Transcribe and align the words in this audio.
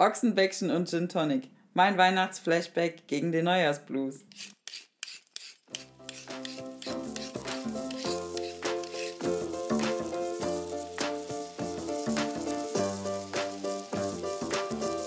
Ochsenbäckchen 0.00 0.70
und 0.70 0.88
Gin 0.88 1.10
Tonic. 1.10 1.50
Mein 1.74 1.98
Weihnachtsflashback 1.98 3.06
gegen 3.06 3.32
den 3.32 3.44
Neujahrsblues. 3.44 4.24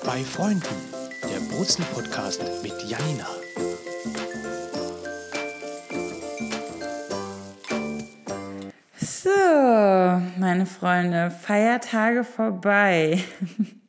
Bei 0.05 0.23
Freunden, 0.23 0.61
der 1.23 1.39
Brutzel-Podcast 1.55 2.43
mit 2.61 2.75
Janina. 2.83 3.27
So, 9.01 9.29
meine 10.39 10.67
Freunde, 10.67 11.31
Feiertage 11.31 12.23
vorbei. 12.23 13.23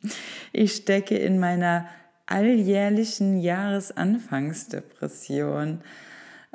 Ich 0.57 0.77
stecke 0.77 1.19
in 1.19 1.41
meiner 1.41 1.89
alljährlichen 2.27 3.41
Jahresanfangsdepression. 3.41 5.81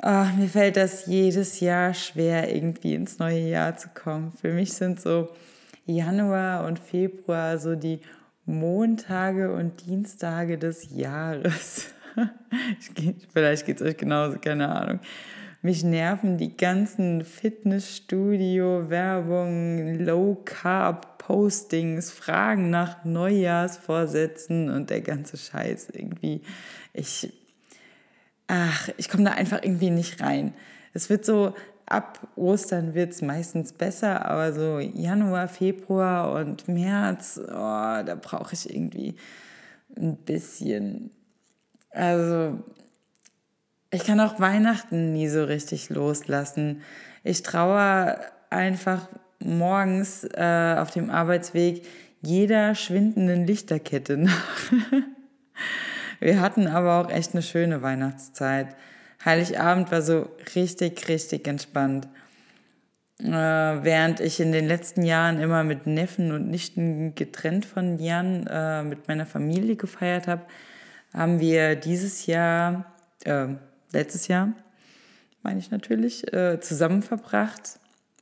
Oh, 0.02 0.24
mir 0.38 0.48
fällt 0.48 0.78
das 0.78 1.04
jedes 1.04 1.60
Jahr 1.60 1.92
schwer, 1.92 2.54
irgendwie 2.54 2.94
ins 2.94 3.18
neue 3.18 3.46
Jahr 3.46 3.76
zu 3.76 3.90
kommen. 3.90 4.32
Für 4.40 4.54
mich 4.54 4.72
sind 4.72 5.02
so 5.02 5.28
Januar 5.84 6.64
und 6.64 6.78
Februar 6.78 7.58
so 7.58 7.74
die 7.74 8.00
Montage 8.46 9.52
und 9.52 9.86
Dienstage 9.86 10.56
des 10.56 10.96
Jahres. 10.96 11.90
Vielleicht 13.34 13.66
geht 13.66 13.82
es 13.82 13.86
euch 13.86 13.98
genauso, 13.98 14.38
keine 14.38 14.70
Ahnung. 14.70 15.00
Mich 15.60 15.84
nerven 15.84 16.38
die 16.38 16.56
ganzen 16.56 17.22
Fitnessstudio-Werbungen, 17.22 19.98
Low-Carb-Postings, 21.30 22.10
Fragen 22.10 22.70
nach 22.70 23.04
Neujahrsvorsätzen 23.04 24.70
und 24.70 24.90
der 24.90 25.00
ganze 25.00 25.36
Scheiß 25.36 25.88
irgendwie. 25.92 26.42
Ich, 26.92 27.32
ach, 28.48 28.88
ich 28.96 29.08
komme 29.08 29.24
da 29.24 29.32
einfach 29.32 29.62
irgendwie 29.62 29.90
nicht 29.90 30.20
rein. 30.20 30.54
Es 30.92 31.08
wird 31.08 31.24
so, 31.24 31.54
ab 31.86 32.26
Ostern 32.36 32.94
wird 32.94 33.12
es 33.12 33.22
meistens 33.22 33.72
besser, 33.72 34.26
aber 34.26 34.52
so 34.52 34.78
Januar, 34.78 35.48
Februar 35.48 36.32
und 36.32 36.68
März, 36.68 37.40
oh, 37.42 37.52
da 37.52 38.16
brauche 38.20 38.54
ich 38.54 38.72
irgendwie 38.72 39.16
ein 39.96 40.16
bisschen. 40.16 41.10
Also 41.90 42.62
ich 43.90 44.04
kann 44.04 44.20
auch 44.20 44.38
Weihnachten 44.38 45.12
nie 45.12 45.28
so 45.28 45.44
richtig 45.44 45.90
loslassen. 45.90 46.82
Ich 47.24 47.42
traue 47.42 48.20
einfach 48.50 49.08
morgens 49.40 50.24
äh, 50.24 50.76
auf 50.78 50.90
dem 50.90 51.10
Arbeitsweg 51.10 51.82
jeder 52.22 52.74
schwindenden 52.74 53.46
Lichterkette 53.46 54.16
nach. 54.16 54.54
Wir 56.20 56.40
hatten 56.40 56.66
aber 56.66 57.00
auch 57.00 57.10
echt 57.10 57.32
eine 57.32 57.42
schöne 57.42 57.82
Weihnachtszeit. 57.82 58.76
Heiligabend 59.24 59.90
war 59.90 60.02
so 60.02 60.28
richtig, 60.54 61.08
richtig 61.08 61.48
entspannt. 61.48 62.08
Äh, 63.22 63.28
während 63.28 64.20
ich 64.20 64.40
in 64.40 64.52
den 64.52 64.66
letzten 64.66 65.02
Jahren 65.02 65.40
immer 65.40 65.64
mit 65.64 65.86
Neffen 65.86 66.32
und 66.32 66.48
Nichten 66.48 67.14
getrennt 67.14 67.66
von 67.66 67.98
Jan 67.98 68.46
äh, 68.46 68.82
mit 68.82 69.08
meiner 69.08 69.26
Familie 69.26 69.76
gefeiert 69.76 70.26
habe, 70.26 70.42
haben 71.12 71.40
wir 71.40 71.76
dieses 71.76 72.26
Jahr, 72.26 72.86
äh, 73.24 73.48
letztes 73.92 74.28
Jahr, 74.28 74.52
meine 75.42 75.58
ich 75.58 75.70
natürlich, 75.70 76.32
äh, 76.32 76.60
zusammen 76.60 77.02
verbracht. 77.02 77.79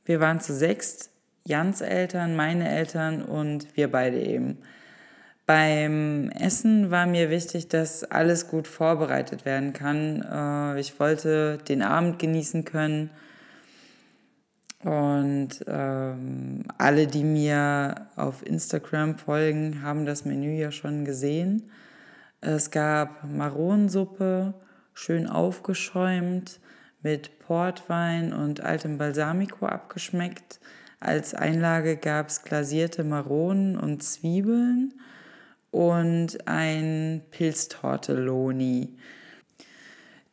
Wir 0.09 0.19
waren 0.19 0.39
zu 0.39 0.55
sechst, 0.55 1.11
Jans 1.45 1.81
Eltern, 1.81 2.35
meine 2.35 2.67
Eltern 2.67 3.21
und 3.21 3.77
wir 3.77 3.91
beide 3.91 4.19
eben. 4.19 4.57
Beim 5.45 6.31
Essen 6.31 6.89
war 6.89 7.05
mir 7.05 7.29
wichtig, 7.29 7.67
dass 7.67 8.03
alles 8.05 8.47
gut 8.47 8.65
vorbereitet 8.67 9.45
werden 9.45 9.71
kann. 9.71 10.23
Äh, 10.23 10.79
ich 10.79 10.99
wollte 10.99 11.59
den 11.59 11.83
Abend 11.83 12.17
genießen 12.17 12.65
können. 12.65 13.11
Und 14.83 15.63
ähm, 15.67 16.63
alle, 16.79 17.05
die 17.05 17.23
mir 17.23 18.07
auf 18.15 18.43
Instagram 18.43 19.15
folgen, 19.19 19.83
haben 19.83 20.07
das 20.07 20.25
Menü 20.25 20.59
ja 20.59 20.71
schon 20.71 21.05
gesehen. 21.05 21.69
Es 22.41 22.71
gab 22.71 23.31
Maronensuppe, 23.31 24.55
schön 24.95 25.27
aufgeschäumt, 25.27 26.59
mit 27.01 27.39
Portwein 27.39 28.33
und 28.33 28.61
altem 28.61 28.97
Balsamico 28.97 29.65
abgeschmeckt. 29.65 30.59
Als 30.99 31.33
Einlage 31.33 31.95
gab 31.97 32.27
es 32.27 32.43
glasierte 32.43 33.03
Maronen 33.03 33.77
und 33.77 34.03
Zwiebeln 34.03 34.93
und 35.71 36.47
ein 36.47 37.21
Pilztortelloni. 37.31 38.97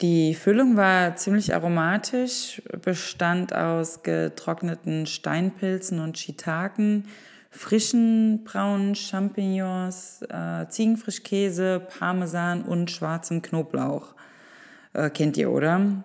Die 0.03 0.35
Füllung 0.35 0.77
war 0.77 1.17
ziemlich 1.17 1.55
aromatisch, 1.55 2.61
bestand 2.83 3.55
aus 3.55 4.03
getrockneten 4.03 5.07
Steinpilzen 5.07 6.01
und 6.01 6.19
Shiitaken, 6.19 7.07
frischen 7.51 8.45
braunen 8.45 8.95
Champignons, 8.95 10.21
äh, 10.29 10.69
Ziegenfrischkäse, 10.69 11.81
Parmesan 11.99 12.63
und 12.63 12.91
schwarzem 12.91 13.41
Knoblauch. 13.41 14.15
Äh, 14.93 15.09
kennt 15.09 15.39
ihr, 15.39 15.51
oder? 15.51 16.05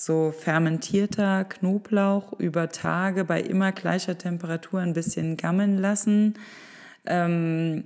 So 0.00 0.32
fermentierter 0.32 1.44
Knoblauch 1.44 2.32
über 2.38 2.70
Tage 2.70 3.26
bei 3.26 3.38
immer 3.42 3.70
gleicher 3.70 4.16
Temperatur 4.16 4.80
ein 4.80 4.94
bisschen 4.94 5.36
gammeln 5.36 5.76
lassen. 5.76 6.38
Ähm, 7.04 7.84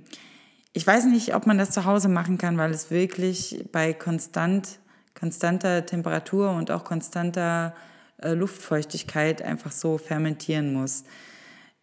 ich 0.71 0.87
weiß 0.87 1.07
nicht, 1.07 1.35
ob 1.35 1.45
man 1.45 1.57
das 1.57 1.71
zu 1.71 1.83
Hause 1.83 2.07
machen 2.07 2.37
kann, 2.37 2.57
weil 2.57 2.71
es 2.71 2.89
wirklich 2.89 3.65
bei 3.73 3.91
konstant, 3.91 4.79
konstanter 5.13 5.85
Temperatur 5.85 6.51
und 6.51 6.71
auch 6.71 6.85
konstanter 6.85 7.75
äh, 8.21 8.31
Luftfeuchtigkeit 8.31 9.41
einfach 9.41 9.73
so 9.73 9.97
fermentieren 9.97 10.71
muss. 10.71 11.03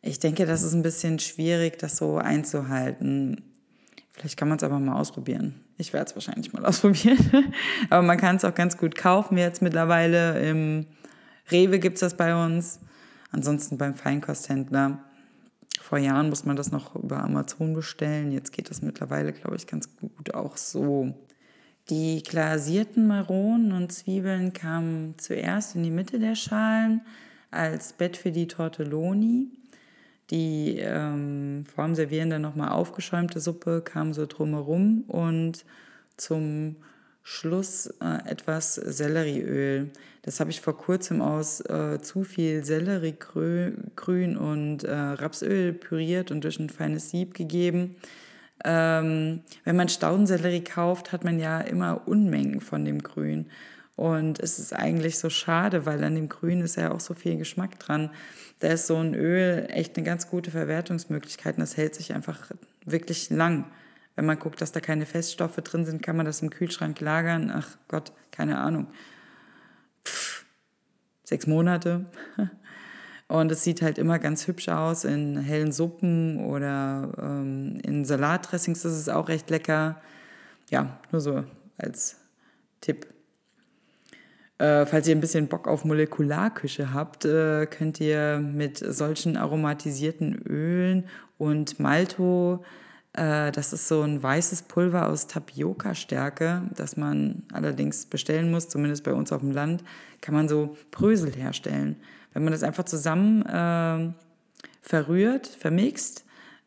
Ich 0.00 0.18
denke, 0.18 0.46
das 0.46 0.62
ist 0.62 0.72
ein 0.72 0.82
bisschen 0.82 1.18
schwierig, 1.18 1.78
das 1.78 1.98
so 1.98 2.16
einzuhalten. 2.16 3.52
Vielleicht 4.12 4.38
kann 4.38 4.48
man 4.48 4.56
es 4.56 4.64
aber 4.64 4.78
mal 4.78 4.98
ausprobieren. 4.98 5.60
Ich 5.82 5.92
werde 5.92 6.10
es 6.10 6.14
wahrscheinlich 6.14 6.52
mal 6.52 6.64
ausprobieren. 6.64 7.52
Aber 7.90 8.02
man 8.02 8.16
kann 8.16 8.36
es 8.36 8.44
auch 8.44 8.54
ganz 8.54 8.78
gut 8.78 8.94
kaufen 8.94 9.36
jetzt 9.36 9.62
mittlerweile. 9.62 10.40
Im 10.48 10.86
Rewe 11.50 11.80
gibt 11.80 11.96
es 11.96 12.00
das 12.00 12.16
bei 12.16 12.46
uns. 12.46 12.78
Ansonsten 13.32 13.78
beim 13.78 13.96
Feinkosthändler. 13.96 15.02
Vor 15.80 15.98
Jahren 15.98 16.28
muss 16.28 16.44
man 16.44 16.54
das 16.54 16.70
noch 16.70 16.94
über 16.94 17.24
Amazon 17.24 17.74
bestellen. 17.74 18.30
Jetzt 18.30 18.52
geht 18.52 18.70
das 18.70 18.80
mittlerweile, 18.80 19.32
glaube 19.32 19.56
ich, 19.56 19.66
ganz 19.66 19.88
gut 19.96 20.34
auch 20.34 20.56
so. 20.56 21.14
Die 21.90 22.22
glasierten 22.22 23.08
Maronen 23.08 23.72
und 23.72 23.92
Zwiebeln 23.92 24.52
kamen 24.52 25.16
zuerst 25.18 25.74
in 25.74 25.82
die 25.82 25.90
Mitte 25.90 26.20
der 26.20 26.36
Schalen 26.36 27.00
als 27.50 27.92
Bett 27.94 28.16
für 28.16 28.30
die 28.30 28.46
Tortelloni. 28.46 29.48
Die 30.30 30.78
ähm, 30.78 31.64
vorm 31.74 31.94
Servieren 31.94 32.30
dann 32.30 32.42
nochmal 32.42 32.70
aufgeschäumte 32.70 33.40
Suppe 33.40 33.82
kam 33.82 34.14
so 34.14 34.26
drumherum 34.26 35.04
und 35.08 35.64
zum 36.16 36.76
Schluss 37.22 37.86
äh, 38.00 38.28
etwas 38.28 38.74
Sellerieöl. 38.74 39.90
Das 40.22 40.40
habe 40.40 40.50
ich 40.50 40.60
vor 40.60 40.76
kurzem 40.76 41.20
aus 41.20 41.60
äh, 41.60 42.00
zu 42.00 42.24
viel 42.24 42.64
Selleriegrün 42.64 44.36
und 44.36 44.84
äh, 44.84 44.92
Rapsöl 44.92 45.72
püriert 45.72 46.30
und 46.30 46.44
durch 46.44 46.58
ein 46.58 46.70
feines 46.70 47.10
Sieb 47.10 47.34
gegeben. 47.34 47.96
Ähm, 48.64 49.40
wenn 49.64 49.76
man 49.76 49.88
Staudensellerie 49.88 50.62
kauft, 50.62 51.12
hat 51.12 51.24
man 51.24 51.38
ja 51.38 51.60
immer 51.60 52.06
Unmengen 52.06 52.60
von 52.60 52.84
dem 52.84 53.02
Grün. 53.02 53.46
Und 53.96 54.40
es 54.40 54.58
ist 54.58 54.72
eigentlich 54.72 55.18
so 55.18 55.28
schade, 55.28 55.84
weil 55.84 56.02
an 56.02 56.14
dem 56.14 56.28
Grün 56.28 56.60
ist 56.60 56.76
ja 56.76 56.92
auch 56.92 57.00
so 57.00 57.14
viel 57.14 57.36
Geschmack 57.36 57.78
dran. 57.78 58.10
Da 58.60 58.68
ist 58.68 58.86
so 58.86 58.96
ein 58.96 59.14
Öl 59.14 59.66
echt 59.68 59.96
eine 59.96 60.06
ganz 60.06 60.28
gute 60.28 60.50
Verwertungsmöglichkeit 60.50 61.56
und 61.56 61.60
das 61.60 61.76
hält 61.76 61.94
sich 61.94 62.14
einfach 62.14 62.50
wirklich 62.84 63.30
lang. 63.30 63.66
Wenn 64.14 64.26
man 64.26 64.38
guckt, 64.38 64.60
dass 64.60 64.72
da 64.72 64.80
keine 64.80 65.06
Feststoffe 65.06 65.56
drin 65.56 65.84
sind, 65.84 66.02
kann 66.02 66.16
man 66.16 66.26
das 66.26 66.42
im 66.42 66.50
Kühlschrank 66.50 67.00
lagern. 67.00 67.50
Ach 67.54 67.76
Gott, 67.88 68.12
keine 68.30 68.58
Ahnung. 68.58 68.86
Pff, 70.06 70.44
sechs 71.24 71.46
Monate. 71.46 72.06
Und 73.28 73.50
es 73.50 73.64
sieht 73.64 73.80
halt 73.80 73.96
immer 73.96 74.18
ganz 74.18 74.46
hübsch 74.46 74.68
aus 74.68 75.04
in 75.04 75.38
hellen 75.38 75.72
Suppen 75.72 76.44
oder 76.44 77.12
ähm, 77.18 77.78
in 77.82 78.04
Salatdressings 78.04 78.84
ist 78.84 78.92
es 78.92 79.08
auch 79.08 79.28
recht 79.28 79.48
lecker. 79.48 80.02
Ja, 80.68 80.98
nur 81.10 81.22
so 81.22 81.44
als 81.78 82.16
Tipp. 82.82 83.06
Äh, 84.62 84.86
falls 84.86 85.08
ihr 85.08 85.16
ein 85.16 85.20
bisschen 85.20 85.48
Bock 85.48 85.66
auf 85.66 85.84
Molekularküche 85.84 86.94
habt, 86.94 87.24
äh, 87.24 87.66
könnt 87.66 87.98
ihr 87.98 88.38
mit 88.38 88.78
solchen 88.78 89.36
aromatisierten 89.36 90.40
Ölen 90.46 91.08
und 91.36 91.80
Malto, 91.80 92.64
äh, 93.12 93.50
das 93.50 93.72
ist 93.72 93.88
so 93.88 94.02
ein 94.02 94.22
weißes 94.22 94.62
Pulver 94.62 95.08
aus 95.08 95.26
Tapioca-Stärke, 95.26 96.62
das 96.76 96.96
man 96.96 97.42
allerdings 97.52 98.06
bestellen 98.06 98.52
muss, 98.52 98.68
zumindest 98.68 99.02
bei 99.02 99.12
uns 99.12 99.32
auf 99.32 99.40
dem 99.40 99.50
Land, 99.50 99.82
kann 100.20 100.36
man 100.36 100.46
so 100.46 100.76
Brösel 100.92 101.34
herstellen. 101.34 101.96
Wenn 102.32 102.44
man 102.44 102.52
das 102.52 102.62
einfach 102.62 102.84
zusammen 102.84 103.42
äh, 103.44 104.12
verrührt, 104.80 105.48
vermixt, 105.48 106.24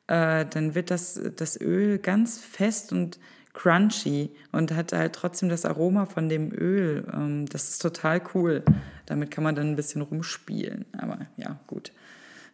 äh, 0.08 0.46
dann 0.46 0.76
wird 0.76 0.92
das, 0.92 1.18
das 1.38 1.62
Öl 1.62 2.00
ganz 2.00 2.40
fest 2.40 2.92
und 2.92 3.20
crunchy 3.56 4.30
und 4.52 4.72
hat 4.76 4.94
halt 4.94 5.14
trotzdem 5.14 5.50
das 5.50 5.66
Aroma 5.66 6.06
von 6.06 6.30
dem 6.30 6.52
Öl. 6.52 7.08
Ähm, 7.12 7.48
das 7.48 7.70
ist 7.70 7.82
total 7.82 8.22
cool. 8.36 8.64
Damit 9.08 9.32
kann 9.32 9.44
man 9.44 9.56
dann 9.56 9.72
ein 9.72 9.76
bisschen 9.76 10.02
rumspielen. 10.02 10.86
Aber 10.98 11.20
ja, 11.38 11.58
gut. 11.66 11.92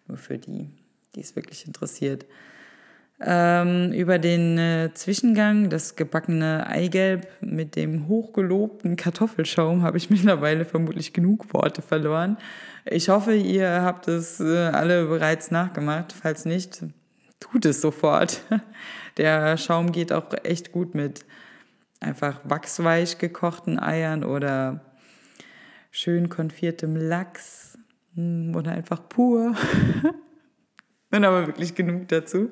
Nur 0.07 0.17
für 0.17 0.37
die, 0.37 0.69
die 1.15 1.21
es 1.21 1.35
wirklich 1.35 1.67
interessiert. 1.67 2.25
Ähm, 3.23 3.91
über 3.93 4.17
den 4.17 4.57
äh, 4.57 4.89
Zwischengang, 4.93 5.69
das 5.69 5.95
gebackene 5.95 6.65
Eigelb 6.65 7.27
mit 7.39 7.75
dem 7.75 8.07
hochgelobten 8.07 8.95
Kartoffelschaum, 8.95 9.83
habe 9.83 9.97
ich 9.97 10.09
mittlerweile 10.09 10.65
vermutlich 10.65 11.13
genug 11.13 11.53
Worte 11.53 11.81
verloren. 11.81 12.37
Ich 12.85 13.09
hoffe, 13.09 13.35
ihr 13.35 13.81
habt 13.83 14.07
es 14.07 14.39
äh, 14.39 14.69
alle 14.69 15.05
bereits 15.05 15.51
nachgemacht. 15.51 16.13
Falls 16.13 16.45
nicht, 16.45 16.83
tut 17.39 17.65
es 17.65 17.81
sofort. 17.81 18.41
Der 19.17 19.57
Schaum 19.57 19.91
geht 19.91 20.11
auch 20.11 20.25
echt 20.43 20.71
gut 20.71 20.95
mit 20.95 21.25
einfach 21.99 22.39
wachsweich 22.43 23.17
gekochten 23.17 23.79
Eiern 23.79 24.23
oder 24.23 24.81
schön 25.91 26.29
konfiertem 26.29 26.95
Lachs 26.95 27.77
hm, 28.15 28.55
oder 28.55 28.71
einfach 28.71 29.07
pur. 29.07 29.55
Dann 31.11 31.25
aber 31.25 31.47
wirklich 31.47 31.75
genug 31.75 32.07
dazu. 32.07 32.51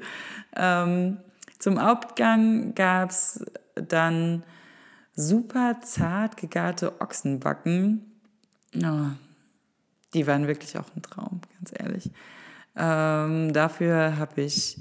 Ähm, 0.56 1.18
zum 1.60 1.82
Hauptgang 1.82 2.76
gab 2.76 3.10
es 3.10 3.46
dann 3.76 4.44
super 5.14 5.80
zart 5.82 6.38
gegarte 6.38 7.02
Ochsenbacken. 7.02 8.06
Oh, 8.76 9.08
die 10.14 10.28
waren 10.28 10.48
wirklich 10.48 10.78
auch 10.78 10.86
ein 10.96 11.02
Traum, 11.02 11.42
ganz 11.58 11.72
ehrlich. 11.78 12.12
Ähm, 12.76 13.54
dafür 13.54 14.18
habe 14.18 14.42
ich 14.42 14.78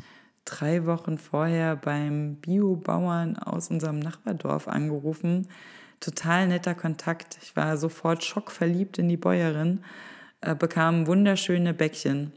drei 0.49 0.87
Wochen 0.87 1.19
vorher 1.19 1.77
beim 1.77 2.37
Biobauern 2.37 3.37
aus 3.37 3.71
unserem 3.71 3.99
Nachbardorf 3.99 4.67
angerufen. 4.67 5.49
Total 6.01 6.49
netter 6.49 6.75
Kontakt. 6.75 7.39
Ich 7.43 7.55
war 7.55 7.77
sofort 7.77 8.25
schockverliebt 8.25 8.99
in 8.99 9.09
die 9.09 9.19
Bäuerin, 9.19 9.81
äh, 10.41 10.55
bekam 10.55 11.07
wunderschöne 11.07 11.75
Bäckchen, 11.75 12.33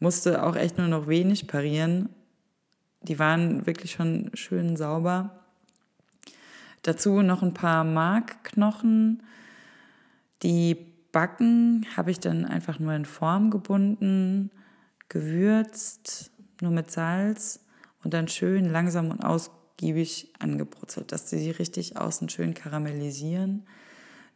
musste 0.00 0.42
auch 0.42 0.56
echt 0.56 0.78
nur 0.78 0.88
noch 0.88 1.06
wenig 1.06 1.46
parieren. 1.46 2.08
Die 3.02 3.18
waren 3.18 3.64
wirklich 3.66 3.92
schon 3.92 4.30
schön 4.34 4.76
sauber. 4.76 5.38
Dazu 6.82 7.22
noch 7.22 7.42
ein 7.42 7.54
paar 7.54 7.84
Markknochen. 7.84 9.22
Die 10.42 10.76
Backen 11.12 11.86
habe 11.96 12.10
ich 12.10 12.18
dann 12.18 12.44
einfach 12.44 12.80
nur 12.80 12.94
in 12.94 13.04
Form 13.04 13.50
gebunden 13.50 14.50
gewürzt, 15.12 16.31
nur 16.62 16.70
mit 16.70 16.90
Salz 16.90 17.60
und 18.02 18.14
dann 18.14 18.28
schön 18.28 18.70
langsam 18.70 19.10
und 19.10 19.20
ausgiebig 19.24 20.32
angebrutzelt, 20.38 21.12
dass 21.12 21.28
sie 21.28 21.50
richtig 21.50 21.96
außen 21.96 22.28
schön 22.28 22.54
karamellisieren. 22.54 23.66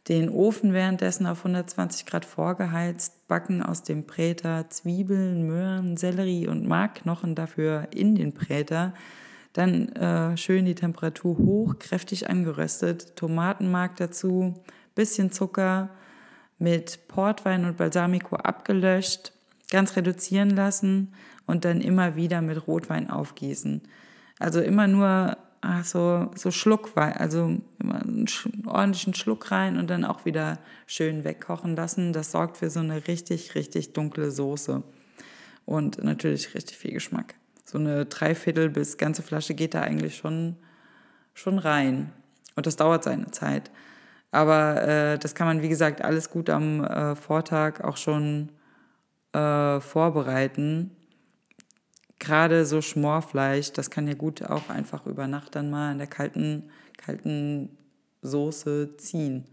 Den 0.07 0.29
Ofen 0.29 0.71
währenddessen 0.71 1.27
auf 1.27 1.39
120 1.39 2.05
Grad 2.05 2.23
vorgeheizt, 2.23 3.27
backen 3.27 3.61
aus 3.61 3.83
dem 3.83 4.07
Präter 4.07 4.69
Zwiebeln, 4.69 5.45
Möhren, 5.45 5.97
Sellerie 5.97 6.47
und 6.47 6.65
Markknochen 6.65 7.35
dafür 7.35 7.89
in 7.91 8.15
den 8.15 8.33
Präter. 8.33 8.93
Dann 9.51 9.89
äh, 9.89 10.37
schön 10.37 10.65
die 10.65 10.75
Temperatur 10.75 11.37
hoch, 11.37 11.79
kräftig 11.79 12.29
angeröstet, 12.29 13.17
Tomatenmark 13.17 13.97
dazu, 13.97 14.53
bisschen 14.95 15.31
Zucker, 15.31 15.89
mit 16.59 17.07
Portwein 17.07 17.65
und 17.65 17.77
Balsamico 17.77 18.35
abgelöscht, 18.37 19.33
ganz 19.69 19.95
reduzieren 19.95 20.49
lassen 20.49 21.13
und 21.45 21.65
dann 21.65 21.81
immer 21.81 22.15
wieder 22.15 22.41
mit 22.41 22.67
Rotwein 22.67 23.09
aufgießen. 23.09 23.81
Also 24.39 24.61
immer 24.61 24.87
nur 24.87 25.37
ach, 25.61 25.83
so, 25.83 26.31
so 26.35 26.51
Schluckwein, 26.51 27.13
also 27.13 27.57
immer 27.79 28.01
einen 28.01 28.27
ordentlichen 28.65 29.13
Schluck 29.13 29.51
rein 29.51 29.77
und 29.77 29.89
dann 29.89 30.05
auch 30.05 30.25
wieder 30.25 30.59
schön 30.85 31.23
wegkochen 31.23 31.75
lassen. 31.75 32.13
Das 32.13 32.31
sorgt 32.31 32.57
für 32.57 32.69
so 32.69 32.79
eine 32.79 33.07
richtig, 33.07 33.55
richtig 33.55 33.93
dunkle 33.93 34.31
Soße 34.31 34.83
und 35.65 36.03
natürlich 36.03 36.53
richtig 36.55 36.77
viel 36.77 36.93
Geschmack. 36.93 37.35
So 37.65 37.77
eine 37.77 38.05
Dreiviertel 38.05 38.69
bis 38.69 38.97
ganze 38.97 39.21
Flasche 39.21 39.53
geht 39.53 39.73
da 39.73 39.81
eigentlich 39.81 40.15
schon, 40.15 40.55
schon 41.33 41.59
rein. 41.59 42.11
Und 42.55 42.65
das 42.65 42.77
dauert 42.77 43.03
seine 43.03 43.31
Zeit. 43.31 43.69
Aber 44.31 44.81
äh, 44.87 45.19
das 45.19 45.35
kann 45.35 45.47
man, 45.47 45.61
wie 45.61 45.69
gesagt, 45.69 46.01
alles 46.01 46.29
gut 46.29 46.49
am 46.49 46.83
äh, 46.83 47.15
Vortag 47.15 47.81
auch 47.83 47.97
schon 47.97 48.49
äh, 49.37 49.81
vorbereiten. 49.81 50.91
Gerade 52.19 52.65
so 52.65 52.81
Schmorfleisch, 52.81 53.71
das 53.73 53.91
kann 53.91 54.07
ja 54.07 54.15
gut 54.15 54.41
auch 54.41 54.69
einfach 54.69 55.05
über 55.05 55.27
Nacht 55.27 55.55
dann 55.55 55.69
mal 55.69 55.91
in 55.91 55.99
der 55.99 56.07
kalten, 56.07 56.71
kalten 56.97 57.77
Soße 58.23 58.97
ziehen. 58.97 59.45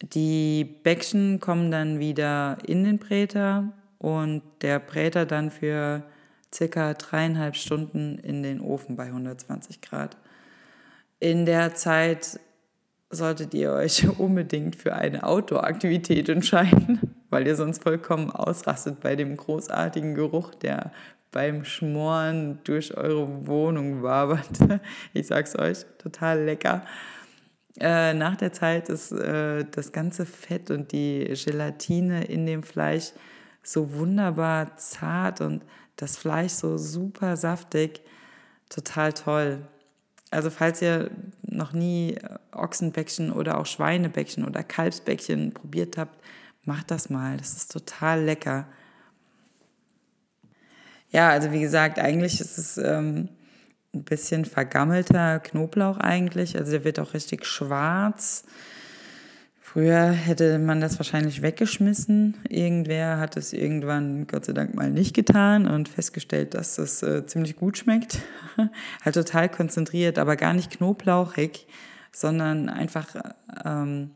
Die 0.00 0.64
Bäckchen 0.64 1.40
kommen 1.40 1.70
dann 1.70 1.98
wieder 1.98 2.58
in 2.66 2.84
den 2.84 2.98
Präter 2.98 3.72
und 3.98 4.42
der 4.62 4.78
Präter 4.78 5.26
dann 5.26 5.50
für 5.50 6.04
circa 6.54 6.94
dreieinhalb 6.94 7.56
Stunden 7.56 8.18
in 8.18 8.42
den 8.42 8.60
Ofen 8.60 8.96
bei 8.96 9.06
120 9.06 9.82
Grad. 9.82 10.16
In 11.20 11.44
der 11.46 11.74
Zeit 11.74 12.40
solltet 13.10 13.52
ihr 13.54 13.72
euch 13.72 14.08
unbedingt 14.18 14.76
für 14.76 14.94
eine 14.94 15.24
Outdoor-Aktivität 15.24 16.28
entscheiden, 16.28 17.07
weil 17.30 17.46
ihr 17.46 17.56
sonst 17.56 17.82
vollkommen 17.82 18.30
ausrastet 18.30 19.00
bei 19.00 19.16
dem 19.16 19.36
großartigen 19.36 20.14
Geruch, 20.14 20.54
der 20.54 20.92
beim 21.30 21.64
Schmoren 21.64 22.58
durch 22.64 22.96
eure 22.96 23.46
Wohnung 23.46 24.02
wabert. 24.02 24.58
Ich 25.12 25.26
sag's 25.26 25.56
euch, 25.58 25.84
total 25.98 26.44
lecker. 26.44 26.84
Äh, 27.80 28.14
nach 28.14 28.36
der 28.36 28.52
Zeit 28.52 28.88
ist 28.88 29.12
äh, 29.12 29.64
das 29.70 29.92
ganze 29.92 30.26
Fett 30.26 30.70
und 30.70 30.92
die 30.92 31.32
Gelatine 31.44 32.24
in 32.24 32.46
dem 32.46 32.62
Fleisch 32.62 33.12
so 33.62 33.94
wunderbar 33.94 34.76
zart 34.76 35.40
und 35.40 35.62
das 35.96 36.16
Fleisch 36.16 36.52
so 36.52 36.78
super 36.78 37.36
saftig. 37.36 38.00
Total 38.68 39.12
toll. 39.12 39.68
Also 40.30 40.50
falls 40.50 40.82
ihr 40.82 41.10
noch 41.42 41.72
nie 41.72 42.16
Ochsenbäckchen 42.52 43.32
oder 43.32 43.58
auch 43.58 43.66
Schweinebäckchen 43.66 44.44
oder 44.44 44.62
Kalbsbäckchen 44.62 45.52
probiert 45.52 45.96
habt, 45.96 46.18
macht 46.64 46.90
das 46.90 47.10
mal. 47.10 47.36
Das 47.36 47.54
ist 47.54 47.72
total 47.72 48.24
lecker. 48.24 48.66
Ja, 51.10 51.30
also 51.30 51.52
wie 51.52 51.60
gesagt, 51.60 51.98
eigentlich 51.98 52.40
ist 52.40 52.58
es 52.58 52.76
ähm, 52.76 53.28
ein 53.94 54.04
bisschen 54.04 54.44
vergammelter 54.44 55.40
Knoblauch 55.40 55.96
eigentlich. 55.96 56.56
Also 56.56 56.72
der 56.72 56.84
wird 56.84 57.00
auch 57.00 57.14
richtig 57.14 57.46
schwarz. 57.46 58.44
Früher 59.60 60.10
hätte 60.10 60.58
man 60.58 60.80
das 60.80 60.98
wahrscheinlich 60.98 61.42
weggeschmissen. 61.42 62.38
Irgendwer 62.48 63.18
hat 63.18 63.36
es 63.36 63.52
irgendwann, 63.52 64.26
Gott 64.26 64.46
sei 64.46 64.54
Dank, 64.54 64.74
mal 64.74 64.90
nicht 64.90 65.14
getan 65.14 65.66
und 65.66 65.90
festgestellt, 65.90 66.54
dass 66.54 66.76
das 66.76 67.02
äh, 67.02 67.26
ziemlich 67.26 67.56
gut 67.56 67.76
schmeckt. 67.76 68.18
halt 69.04 69.14
total 69.14 69.50
konzentriert, 69.50 70.18
aber 70.18 70.36
gar 70.36 70.54
nicht 70.54 70.70
knoblauchig, 70.70 71.66
sondern 72.12 72.70
einfach 72.70 73.08
ähm, 73.64 74.12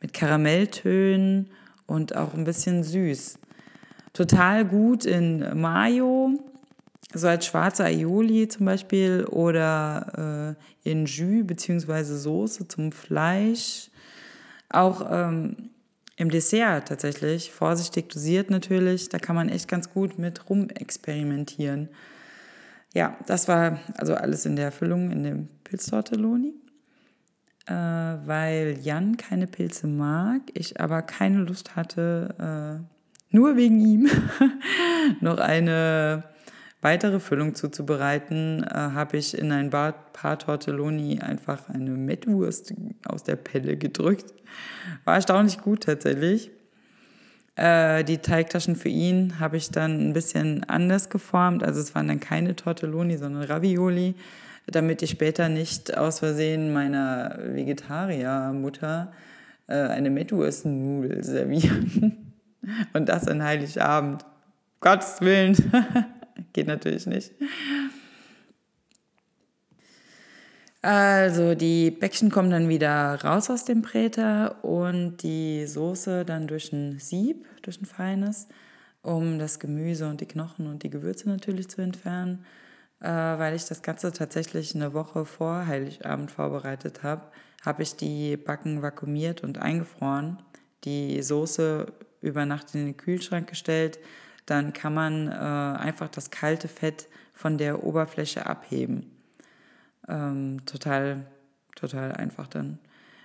mit 0.00 0.12
Karamelltönen 0.12 1.50
und 1.86 2.16
auch 2.16 2.34
ein 2.34 2.44
bisschen 2.44 2.82
süß. 2.82 3.38
Total 4.12 4.64
gut 4.64 5.04
in 5.04 5.60
Mayo, 5.60 6.30
so 7.12 7.28
als 7.28 7.46
schwarze 7.46 7.84
Aioli 7.84 8.48
zum 8.48 8.66
Beispiel 8.66 9.24
oder 9.24 10.56
äh, 10.84 10.90
in 10.90 11.06
Jus 11.06 11.46
bzw. 11.46 12.02
Soße 12.02 12.68
zum 12.68 12.92
Fleisch 12.92 13.90
auch 14.68 15.06
ähm, 15.10 15.70
im 16.16 16.30
Dessert 16.30 16.88
tatsächlich, 16.88 17.50
vorsichtig 17.50 18.08
dosiert 18.08 18.50
natürlich, 18.50 19.08
da 19.08 19.18
kann 19.18 19.36
man 19.36 19.48
echt 19.48 19.68
ganz 19.68 19.92
gut 19.92 20.18
mit 20.18 20.48
rum 20.48 20.68
experimentieren. 20.70 21.88
Ja, 22.94 23.16
das 23.26 23.48
war 23.48 23.80
also 23.96 24.14
alles 24.14 24.46
in 24.46 24.54
der 24.54 24.66
Erfüllung 24.66 25.10
in 25.10 25.24
dem 25.24 25.48
Pilztortelloni. 25.64 26.54
Äh, 27.66 27.72
weil 27.72 28.78
Jan 28.82 29.16
keine 29.16 29.46
Pilze 29.46 29.86
mag, 29.86 30.42
ich 30.52 30.80
aber 30.80 31.00
keine 31.00 31.38
Lust 31.38 31.76
hatte, 31.76 32.82
äh, 32.82 33.34
nur 33.34 33.56
wegen 33.56 33.80
ihm, 33.80 34.10
noch 35.20 35.38
eine 35.38 36.24
weitere 36.82 37.20
Füllung 37.20 37.54
zuzubereiten, 37.54 38.64
äh, 38.64 38.74
habe 38.74 39.16
ich 39.16 39.38
in 39.38 39.50
ein 39.50 39.70
paar 39.70 40.38
Tortelloni 40.38 41.20
einfach 41.20 41.70
eine 41.70 41.92
Mettwurst 41.92 42.74
aus 43.06 43.22
der 43.22 43.36
Pelle 43.36 43.78
gedrückt. 43.78 44.34
War 45.04 45.14
erstaunlich 45.14 45.58
gut 45.58 45.84
tatsächlich. 45.84 46.50
Die 47.56 48.18
Teigtaschen 48.18 48.74
für 48.74 48.88
ihn 48.88 49.38
habe 49.38 49.56
ich 49.56 49.70
dann 49.70 50.08
ein 50.08 50.12
bisschen 50.12 50.64
anders 50.64 51.08
geformt. 51.08 51.62
Also 51.62 51.80
es 51.80 51.94
waren 51.94 52.08
dann 52.08 52.18
keine 52.18 52.56
Tortelloni, 52.56 53.16
sondern 53.16 53.44
Ravioli, 53.44 54.16
damit 54.66 55.02
ich 55.02 55.10
später 55.10 55.48
nicht 55.48 55.96
aus 55.96 56.20
Versehen 56.20 56.72
meiner 56.72 57.38
Vegetariermutter 57.38 59.12
äh, 59.66 59.74
eine 59.74 60.10
Mettwurstnudel 60.10 61.22
servieren. 61.22 62.34
Und 62.92 63.08
das 63.08 63.28
an 63.28 63.42
Heiligabend. 63.42 64.24
Gottes 64.80 65.20
Willen. 65.20 65.56
Geht 66.52 66.66
natürlich 66.66 67.06
nicht. 67.06 67.32
Also 70.82 71.54
die 71.54 71.90
Bäckchen 71.90 72.30
kommen 72.30 72.50
dann 72.50 72.68
wieder 72.68 73.14
raus 73.24 73.48
aus 73.48 73.64
dem 73.64 73.80
Präter 73.80 74.62
und 74.62 75.22
die 75.22 75.64
Soße 75.64 76.26
dann 76.26 76.46
durch 76.46 76.74
ein 76.74 76.98
Sieb, 76.98 77.46
durch 77.62 77.80
ein 77.80 77.86
feines, 77.86 78.48
um 79.00 79.38
das 79.38 79.58
Gemüse 79.58 80.06
und 80.06 80.20
die 80.20 80.26
Knochen 80.26 80.66
und 80.66 80.82
die 80.82 80.90
Gewürze 80.90 81.26
natürlich 81.30 81.70
zu 81.70 81.80
entfernen, 81.80 82.44
weil 83.00 83.54
ich 83.54 83.66
das 83.66 83.82
Ganze 83.82 84.12
tatsächlich 84.12 84.74
eine 84.74 84.94
Woche 84.94 85.24
vor 85.24 85.66
Heiligabend 85.66 86.30
vorbereitet 86.30 87.02
habe, 87.02 87.22
habe 87.64 87.82
ich 87.82 87.96
die 87.96 88.36
Backen 88.36 88.82
vakuumiert 88.82 89.42
und 89.42 89.58
eingefroren, 89.58 90.42
die 90.84 91.22
Soße 91.22 91.86
über 92.20 92.46
Nacht 92.46 92.74
in 92.74 92.86
den 92.86 92.96
Kühlschrank 92.96 93.48
gestellt, 93.48 93.98
dann 94.46 94.72
kann 94.72 94.94
man 94.94 95.28
äh, 95.28 95.32
einfach 95.32 96.08
das 96.08 96.30
kalte 96.30 96.68
Fett 96.68 97.08
von 97.32 97.58
der 97.58 97.84
Oberfläche 97.84 98.46
abheben. 98.46 99.10
Ähm, 100.08 100.64
total, 100.66 101.26
total 101.74 102.12
einfach 102.12 102.46
dann. 102.46 102.78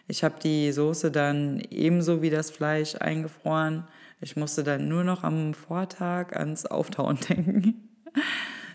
Ich 0.08 0.24
habe 0.24 0.36
die 0.42 0.72
Soße 0.72 1.12
dann 1.12 1.60
ebenso 1.70 2.22
wie 2.22 2.30
das 2.30 2.50
Fleisch 2.50 2.96
eingefroren. 2.96 3.88
Ich 4.22 4.36
musste 4.36 4.64
dann 4.64 4.88
nur 4.88 5.04
noch 5.04 5.24
am 5.24 5.54
Vortag 5.54 6.36
ans 6.36 6.66
Auftauen 6.66 7.20
denken. 7.30 7.90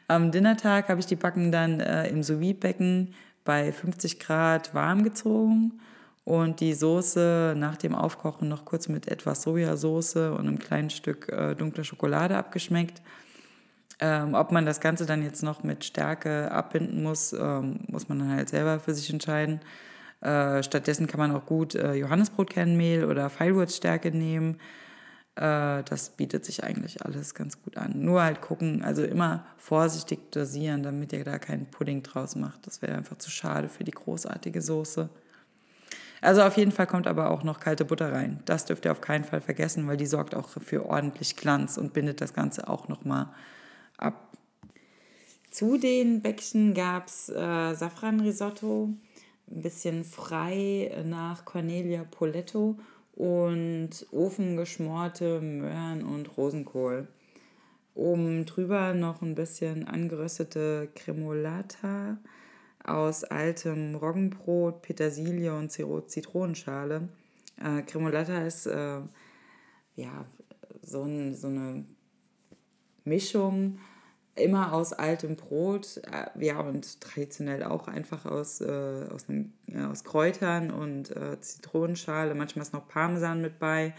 Am 0.08 0.30
Dinnertag 0.30 0.88
habe 0.88 1.00
ich 1.00 1.06
die 1.06 1.16
Backen 1.16 1.52
dann 1.52 1.80
äh, 1.80 2.08
im 2.08 2.22
sous 2.22 2.54
becken 2.54 3.14
bei 3.44 3.72
50 3.72 4.18
Grad 4.20 4.74
warm 4.74 5.04
gezogen 5.04 5.80
und 6.24 6.60
die 6.60 6.72
Soße 6.72 7.54
nach 7.56 7.76
dem 7.76 7.94
Aufkochen 7.94 8.48
noch 8.48 8.64
kurz 8.64 8.88
mit 8.88 9.08
etwas 9.08 9.42
Sojasauce 9.42 10.16
und 10.16 10.40
einem 10.40 10.58
kleinen 10.58 10.90
Stück 10.90 11.28
äh, 11.28 11.54
dunkler 11.54 11.84
Schokolade 11.84 12.36
abgeschmeckt. 12.36 13.02
Ähm, 14.00 14.34
ob 14.34 14.50
man 14.50 14.66
das 14.66 14.80
Ganze 14.80 15.06
dann 15.06 15.22
jetzt 15.22 15.42
noch 15.42 15.62
mit 15.62 15.84
Stärke 15.84 16.50
abbinden 16.50 17.02
muss, 17.02 17.32
ähm, 17.32 17.80
muss 17.86 18.08
man 18.08 18.18
dann 18.18 18.30
halt 18.30 18.48
selber 18.48 18.80
für 18.80 18.94
sich 18.94 19.10
entscheiden. 19.10 19.60
Äh, 20.20 20.62
stattdessen 20.62 21.06
kann 21.06 21.20
man 21.20 21.32
auch 21.32 21.46
gut 21.46 21.74
äh, 21.74 21.94
Johannesbrotkernmehl 21.94 23.04
oder 23.04 23.30
Feilwurzstärke 23.30 24.10
nehmen. 24.10 24.58
Äh, 25.36 25.82
das 25.84 26.10
bietet 26.10 26.44
sich 26.44 26.64
eigentlich 26.64 27.04
alles 27.04 27.34
ganz 27.34 27.62
gut 27.62 27.76
an. 27.76 27.92
Nur 27.96 28.22
halt 28.22 28.40
gucken, 28.40 28.82
also 28.82 29.02
immer 29.02 29.44
vorsichtig 29.56 30.30
dosieren, 30.30 30.82
damit 30.82 31.12
ihr 31.12 31.24
da 31.24 31.38
keinen 31.38 31.66
Pudding 31.66 32.02
draus 32.02 32.36
macht. 32.36 32.66
Das 32.66 32.82
wäre 32.82 32.94
einfach 32.94 33.18
zu 33.18 33.30
schade 33.30 33.68
für 33.68 33.84
die 33.84 33.92
großartige 33.92 34.60
Soße. 34.60 35.08
Also 36.20 36.42
auf 36.42 36.56
jeden 36.56 36.72
Fall 36.72 36.86
kommt 36.86 37.06
aber 37.06 37.30
auch 37.30 37.42
noch 37.42 37.60
kalte 37.60 37.84
Butter 37.84 38.12
rein. 38.12 38.40
Das 38.46 38.64
dürft 38.64 38.86
ihr 38.86 38.92
auf 38.92 39.00
keinen 39.00 39.24
Fall 39.24 39.40
vergessen, 39.40 39.86
weil 39.86 39.98
die 39.98 40.06
sorgt 40.06 40.34
auch 40.34 40.48
für 40.48 40.86
ordentlich 40.86 41.36
Glanz 41.36 41.76
und 41.76 41.92
bindet 41.92 42.20
das 42.20 42.32
Ganze 42.32 42.68
auch 42.68 42.88
nochmal 42.88 43.24
mal 43.26 43.34
ab. 43.98 44.36
Zu 45.50 45.78
den 45.78 46.20
Bäckchen 46.20 46.74
gab 46.74 47.06
es 47.06 47.28
äh, 47.28 47.74
Safranrisotto, 47.74 48.90
ein 49.50 49.62
bisschen 49.62 50.04
frei 50.04 50.90
nach 51.04 51.44
Cornelia 51.44 52.04
Poletto 52.04 52.78
und 53.16 53.90
ofengeschmorte 54.10 55.40
Möhren 55.40 56.04
und 56.04 56.36
Rosenkohl. 56.36 57.08
Oben 57.94 58.44
drüber 58.44 58.92
noch 58.92 59.22
ein 59.22 59.36
bisschen 59.36 59.86
angeröstete 59.86 60.88
Cremolata 60.94 62.18
aus 62.82 63.24
altem 63.24 63.94
Roggenbrot, 63.94 64.82
Petersilie 64.82 65.54
und 65.54 65.70
Zitronenschale. 65.70 67.08
Äh, 67.62 67.82
Cremolata 67.82 68.44
ist 68.44 68.66
äh, 68.66 69.00
ja 69.94 70.26
so, 70.82 71.02
ein, 71.02 71.34
so 71.34 71.46
eine 71.46 71.84
Mischung 73.04 73.78
immer 74.36 74.72
aus 74.72 74.92
altem 74.92 75.36
Brot, 75.36 76.00
äh, 76.10 76.44
ja, 76.44 76.60
und 76.60 77.00
traditionell 77.00 77.62
auch 77.62 77.88
einfach 77.88 78.26
aus, 78.26 78.60
äh, 78.60 79.06
aus, 79.12 79.28
einem, 79.28 79.52
ja, 79.66 79.90
aus 79.90 80.04
Kräutern 80.04 80.70
und 80.70 81.10
äh, 81.16 81.40
Zitronenschale. 81.40 82.34
Manchmal 82.34 82.64
ist 82.64 82.72
noch 82.72 82.88
Parmesan 82.88 83.40
mit 83.40 83.58
bei. 83.58 83.94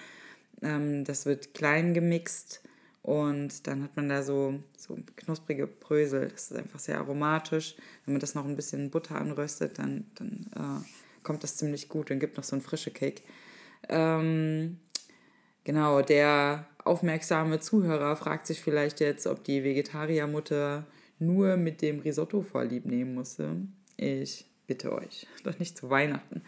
Ähm, 0.62 1.06
das 1.06 1.26
wird 1.26 1.54
klein 1.54 1.94
gemixt 1.94 2.62
und 3.02 3.68
dann 3.68 3.84
hat 3.84 3.96
man 3.96 4.10
da 4.10 4.24
so, 4.24 4.60
so 4.76 4.98
knusprige 5.16 5.68
Brösel. 5.68 6.30
Das 6.30 6.52
ist 6.52 6.58
einfach 6.58 6.80
sehr 6.80 6.98
aromatisch. 6.98 7.76
Wenn 8.06 8.16
man 8.16 8.22
das 8.22 8.36
noch 8.36 8.46
ein 8.46 8.56
bisschen 8.56 8.90
Butter 8.90 9.16
anröstet, 9.16 9.80
dann, 9.80 10.06
dann 10.16 10.50
äh, 10.56 11.22
kommt 11.24 11.44
das 11.44 11.56
ziemlich 11.58 11.88
gut 11.88 12.12
und 12.12 12.20
gibt 12.20 12.36
noch 12.36 12.44
so 12.44 12.56
einen 12.56 12.64
frischen 12.64 12.94
Cake. 12.94 13.22
Ähm, 13.90 14.80
genau, 15.64 16.02
der 16.02 16.66
aufmerksame 16.86 17.60
Zuhörer 17.60 18.16
fragt 18.16 18.48
sich 18.48 18.62
vielleicht 18.62 19.00
jetzt, 19.00 19.28
ob 19.28 19.44
die 19.44 19.64
Vegetariermutter 19.64 20.86
nur 21.20 21.58
mit 21.58 21.82
dem 21.82 22.00
Risotto 22.00 22.42
vorlieb 22.42 22.86
nehmen 22.86 23.16
musste. 23.16 23.58
Ich 23.98 24.46
bitte 24.68 24.94
euch, 24.94 25.28
doch 25.44 25.60
nicht 25.60 25.78
zu 25.78 25.90
Weihnachten. 25.90 26.42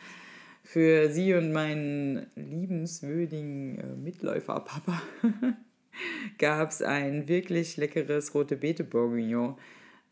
Für 0.63 1.09
sie 1.09 1.33
und 1.33 1.53
meinen 1.53 2.27
liebenswürdigen 2.35 3.77
äh, 3.77 3.95
Mitläufer 3.95 4.59
Papa 4.59 5.01
gab 6.37 6.69
es 6.69 6.81
ein 6.81 7.27
wirklich 7.29 7.77
leckeres 7.77 8.33
rote 8.33 8.57
Beete 8.57 8.83
Bourguignon. 8.83 9.57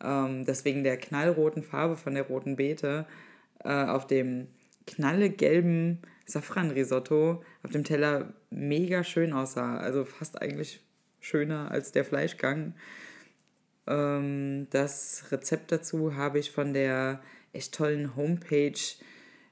Ähm, 0.02 0.46
das 0.46 0.64
wegen 0.64 0.86
der 0.86 0.98
knallroten 0.98 1.62
Farbe 1.62 1.98
von 1.98 2.16
der 2.16 2.24
roten 2.24 2.56
Beete 2.56 3.06
äh, 3.66 3.70
auf 3.70 4.08
dem 4.08 4.48
knallegelben 4.88 6.00
Safranrisotto 6.26 7.44
auf 7.64 7.72
dem 7.72 7.84
Teller 7.84 8.34
mega 8.50 9.04
schön 9.04 9.34
aussah. 9.34 9.78
Also 9.78 10.06
fast 10.06 10.42
eigentlich 10.42 10.82
schöner 11.20 11.70
als 11.72 11.92
der 11.92 12.06
Fleischgang. 12.06 12.74
Ähm, 13.88 14.68
das 14.72 15.26
Rezept 15.32 15.72
dazu 15.72 16.16
habe 16.16 16.40
ich 16.40 16.52
von 16.52 16.74
der 16.74 17.22
echt 17.54 17.74
tollen 17.74 18.16
Homepage 18.16 18.80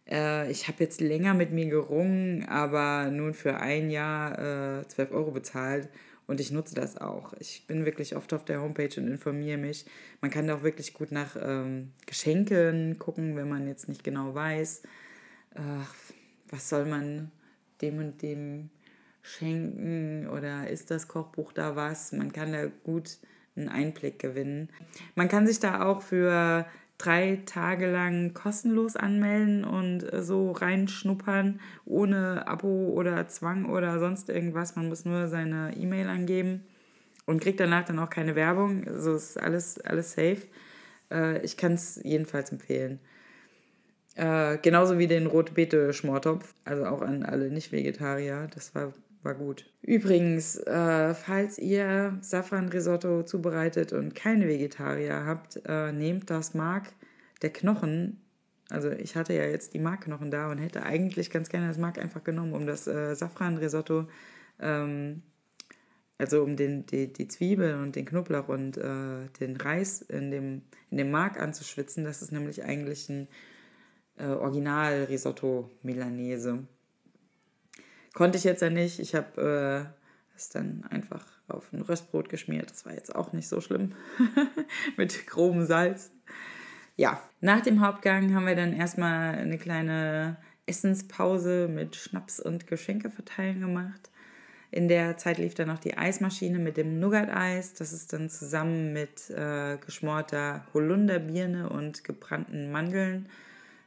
Äh, 0.08 0.50
ich 0.50 0.68
habe 0.68 0.82
jetzt 0.82 1.00
länger 1.00 1.34
mit 1.34 1.52
mir 1.52 1.66
gerungen, 1.66 2.44
aber 2.48 3.10
nun 3.10 3.34
für 3.34 3.56
ein 3.58 3.90
Jahr 3.90 4.80
äh, 4.80 4.88
12 4.88 5.12
Euro 5.12 5.30
bezahlt 5.32 5.88
und 6.28 6.40
ich 6.40 6.52
nutze 6.52 6.74
das 6.74 6.96
auch. 6.96 7.34
Ich 7.40 7.66
bin 7.66 7.84
wirklich 7.84 8.14
oft 8.14 8.32
auf 8.32 8.44
der 8.44 8.60
Homepage 8.60 9.00
und 9.00 9.08
informiere 9.08 9.58
mich. 9.58 9.86
Man 10.20 10.30
kann 10.30 10.46
da 10.46 10.56
auch 10.56 10.62
wirklich 10.62 10.94
gut 10.94 11.10
nach 11.10 11.36
ähm, 11.40 11.92
Geschenken 12.06 12.98
gucken, 12.98 13.36
wenn 13.36 13.48
man 13.48 13.66
jetzt 13.66 13.88
nicht 13.88 14.04
genau 14.04 14.34
weiß, 14.34 14.82
was 16.48 16.70
soll 16.70 16.86
man 16.86 17.30
dem 17.82 17.98
und 17.98 18.22
dem 18.22 18.70
schenken 19.22 20.28
oder 20.28 20.68
ist 20.68 20.90
das 20.90 21.08
Kochbuch 21.08 21.52
da 21.52 21.76
was? 21.76 22.12
Man 22.12 22.32
kann 22.32 22.52
da 22.52 22.66
gut 22.84 23.18
einen 23.56 23.68
Einblick 23.68 24.18
gewinnen. 24.18 24.68
Man 25.14 25.28
kann 25.28 25.46
sich 25.46 25.60
da 25.60 25.84
auch 25.84 26.02
für 26.02 26.66
drei 26.98 27.40
Tage 27.46 27.90
lang 27.90 28.32
kostenlos 28.32 28.96
anmelden 28.96 29.64
und 29.64 30.12
äh, 30.12 30.22
so 30.22 30.52
reinschnuppern, 30.52 31.60
ohne 31.84 32.46
Abo 32.46 32.92
oder 32.94 33.26
Zwang 33.28 33.66
oder 33.66 33.98
sonst 33.98 34.28
irgendwas. 34.28 34.76
Man 34.76 34.88
muss 34.88 35.04
nur 35.04 35.28
seine 35.28 35.76
E-Mail 35.76 36.08
angeben 36.08 36.64
und 37.26 37.40
kriegt 37.40 37.60
danach 37.60 37.84
dann 37.84 37.98
auch 37.98 38.10
keine 38.10 38.36
Werbung. 38.36 38.84
So 38.84 38.92
also 38.92 39.14
ist 39.14 39.40
alles, 39.40 39.80
alles 39.80 40.12
safe. 40.12 40.42
Äh, 41.10 41.44
ich 41.44 41.56
kann 41.56 41.72
es 41.72 42.00
jedenfalls 42.02 42.52
empfehlen. 42.52 43.00
Äh, 44.14 44.58
genauso 44.58 44.98
wie 44.98 45.06
den 45.06 45.26
Rotbeete-Schmortopf, 45.26 46.54
also 46.64 46.84
auch 46.84 47.00
an 47.00 47.22
alle 47.22 47.50
Nicht-Vegetarier. 47.50 48.48
Das 48.54 48.74
war, 48.74 48.92
war 49.22 49.34
gut. 49.34 49.64
Übrigens, 49.80 50.56
äh, 50.58 51.14
falls 51.14 51.58
ihr 51.58 52.18
Safran-Risotto 52.20 53.22
zubereitet 53.22 53.92
und 53.92 54.14
keine 54.14 54.48
Vegetarier 54.48 55.24
habt, 55.24 55.60
äh, 55.66 55.92
nehmt 55.92 56.28
das 56.28 56.52
Mark 56.52 56.92
der 57.40 57.50
Knochen. 57.50 58.20
Also 58.68 58.90
ich 58.90 59.16
hatte 59.16 59.32
ja 59.34 59.44
jetzt 59.44 59.74
die 59.74 59.78
Markknochen 59.78 60.30
da 60.30 60.50
und 60.50 60.58
hätte 60.58 60.82
eigentlich 60.82 61.30
ganz 61.30 61.48
gerne 61.48 61.68
das 61.68 61.78
Mark 61.78 61.98
einfach 61.98 62.22
genommen, 62.22 62.52
um 62.52 62.66
das 62.66 62.86
äh, 62.86 63.14
Safran-Risotto, 63.14 64.08
ähm, 64.60 65.22
also 66.18 66.42
um 66.42 66.56
den, 66.56 66.84
die, 66.86 67.12
die 67.12 67.28
Zwiebel 67.28 67.76
und 67.76 67.96
den 67.96 68.04
Knoblauch 68.04 68.48
und 68.48 68.76
äh, 68.76 69.26
den 69.40 69.56
Reis 69.56 70.02
in 70.02 70.30
dem, 70.30 70.62
in 70.90 70.98
dem 70.98 71.10
Mark 71.10 71.40
anzuschwitzen. 71.40 72.04
Das 72.04 72.20
ist 72.22 72.30
nämlich 72.30 72.64
eigentlich 72.64 73.08
ein 73.08 73.28
äh, 74.22 74.26
Original 74.26 75.04
Risotto 75.04 75.68
Milanese. 75.82 76.66
Konnte 78.14 78.38
ich 78.38 78.44
jetzt 78.44 78.62
ja 78.62 78.70
nicht. 78.70 79.00
Ich 79.00 79.14
habe 79.14 79.90
äh, 79.90 80.36
es 80.36 80.50
dann 80.50 80.84
einfach 80.90 81.24
auf 81.48 81.72
ein 81.72 81.82
Röstbrot 81.82 82.28
geschmiert. 82.28 82.70
Das 82.70 82.86
war 82.86 82.94
jetzt 82.94 83.14
auch 83.14 83.32
nicht 83.32 83.48
so 83.48 83.60
schlimm. 83.60 83.94
Mit 84.96 85.26
grobem 85.26 85.66
Salz. 85.66 86.10
ja, 86.96 87.20
nach 87.40 87.60
dem 87.60 87.80
Hauptgang 87.80 88.34
haben 88.34 88.46
wir 88.46 88.56
dann 88.56 88.72
erstmal 88.72 89.34
eine 89.34 89.58
kleine 89.58 90.36
Essenspause 90.66 91.68
mit 91.68 91.96
Schnaps 91.96 92.38
und 92.38 92.66
Geschenke 92.66 93.10
verteilen 93.10 93.60
gemacht. 93.60 94.10
In 94.70 94.88
der 94.88 95.18
Zeit 95.18 95.36
lief 95.36 95.54
dann 95.54 95.68
noch 95.68 95.80
die 95.80 95.98
Eismaschine 95.98 96.58
mit 96.58 96.78
dem 96.78 96.98
Nougat-Eis. 96.98 97.74
Das 97.74 97.92
ist 97.92 98.12
dann 98.12 98.30
zusammen 98.30 98.92
mit 98.92 99.28
äh, 99.30 99.76
geschmorter 99.84 100.64
Holunderbirne 100.72 101.68
und 101.68 102.04
gebrannten 102.04 102.70
Mandeln 102.70 103.28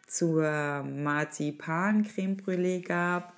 zur 0.07 0.83
Marzipan-Creme 0.83 2.37
Brûlée 2.37 2.81
gab. 2.81 3.33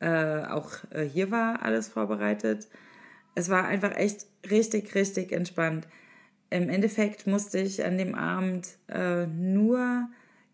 Äh, 0.00 0.44
auch 0.44 0.70
äh, 0.90 1.04
hier 1.04 1.30
war 1.30 1.62
alles 1.62 1.88
vorbereitet. 1.88 2.68
Es 3.34 3.48
war 3.48 3.66
einfach 3.66 3.94
echt 3.96 4.26
richtig, 4.50 4.94
richtig 4.94 5.32
entspannt. 5.32 5.86
Im 6.50 6.68
Endeffekt 6.68 7.26
musste 7.26 7.58
ich 7.58 7.84
an 7.84 7.98
dem 7.98 8.14
Abend 8.14 8.78
äh, 8.88 9.26
nur 9.26 10.08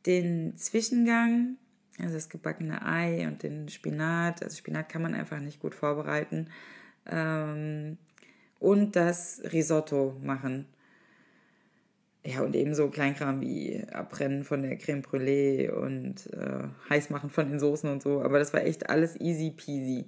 den 0.06 0.56
Zwischengang 0.56 1.56
also 1.98 2.14
das 2.14 2.28
gebackene 2.28 2.84
Ei 2.84 3.26
und 3.26 3.42
den 3.42 3.68
Spinat. 3.68 4.42
Also 4.42 4.56
Spinat 4.56 4.88
kann 4.88 5.02
man 5.02 5.14
einfach 5.14 5.38
nicht 5.38 5.60
gut 5.60 5.74
vorbereiten. 5.74 6.48
Ähm, 7.06 7.98
und 8.58 8.96
das 8.96 9.42
Risotto 9.52 10.16
machen. 10.22 10.66
Ja, 12.26 12.40
und 12.40 12.56
ebenso 12.56 12.88
Kleinkram 12.88 13.42
wie 13.42 13.82
Abbrennen 13.92 14.44
von 14.44 14.62
der 14.62 14.76
Creme 14.76 15.02
Brûlée 15.02 15.70
und 15.70 16.26
äh, 16.32 16.68
heiß 16.88 17.10
machen 17.10 17.28
von 17.28 17.50
den 17.50 17.60
Soßen 17.60 17.90
und 17.90 18.02
so. 18.02 18.22
Aber 18.22 18.38
das 18.38 18.54
war 18.54 18.64
echt 18.64 18.88
alles 18.88 19.20
easy 19.20 19.50
peasy. 19.50 20.06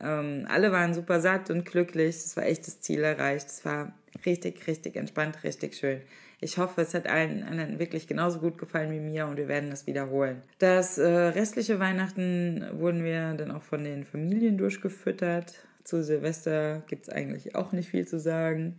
Ähm, 0.00 0.46
alle 0.48 0.72
waren 0.72 0.92
super 0.92 1.20
satt 1.20 1.50
und 1.50 1.64
glücklich. 1.64 2.16
Es 2.16 2.36
war 2.36 2.46
echt 2.46 2.66
das 2.66 2.80
Ziel 2.80 3.04
erreicht. 3.04 3.46
Es 3.46 3.64
war 3.64 3.92
richtig, 4.26 4.66
richtig 4.66 4.96
entspannt, 4.96 5.44
richtig 5.44 5.76
schön. 5.76 6.00
Ich 6.40 6.58
hoffe, 6.58 6.80
es 6.80 6.92
hat 6.92 7.06
allen 7.06 7.44
anderen 7.44 7.78
wirklich 7.78 8.08
genauso 8.08 8.40
gut 8.40 8.58
gefallen 8.58 8.90
wie 8.90 8.98
mir 8.98 9.26
und 9.26 9.36
wir 9.36 9.46
werden 9.46 9.70
es 9.70 9.86
wiederholen. 9.86 10.42
Das 10.58 10.98
äh, 10.98 11.06
restliche 11.06 11.78
Weihnachten 11.78 12.66
wurden 12.72 13.04
wir 13.04 13.34
dann 13.34 13.52
auch 13.52 13.62
von 13.62 13.84
den 13.84 14.02
Familien 14.02 14.58
durchgefüttert. 14.58 15.54
Zu 15.84 16.02
Silvester 16.02 16.82
gibt 16.88 17.06
es 17.06 17.14
eigentlich 17.14 17.54
auch 17.54 17.70
nicht 17.70 17.88
viel 17.88 18.08
zu 18.08 18.18
sagen. 18.18 18.76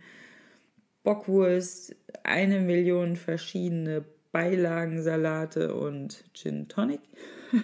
Bockwurst, 1.04 1.94
eine 2.24 2.60
Million 2.60 3.14
verschiedene 3.14 4.04
Beilagensalate 4.32 5.74
und 5.74 6.24
Gin 6.34 6.66
Tonic. 6.66 7.00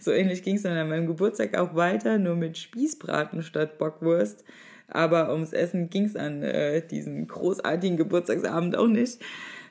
so 0.00 0.10
ähnlich 0.10 0.42
ging 0.42 0.56
es 0.56 0.62
dann 0.62 0.76
an 0.76 0.88
meinem 0.88 1.06
Geburtstag 1.06 1.56
auch 1.56 1.76
weiter, 1.76 2.18
nur 2.18 2.34
mit 2.34 2.58
Spießbraten 2.58 3.42
statt 3.42 3.78
Bockwurst. 3.78 4.44
Aber 4.88 5.32
ums 5.32 5.52
Essen 5.52 5.88
ging 5.90 6.06
es 6.06 6.16
an 6.16 6.42
äh, 6.42 6.84
diesem 6.86 7.28
großartigen 7.28 7.96
Geburtstagsabend 7.96 8.76
auch 8.76 8.88
nicht. 8.88 9.20